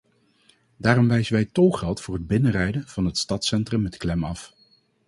[0.77, 4.53] Daarom wijzen wij tolgeld voor het binnenrijden van het stadscentrum met klem af!